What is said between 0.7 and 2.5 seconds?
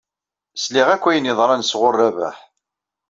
akk ayen yeḍran sɣur Rabaḥ.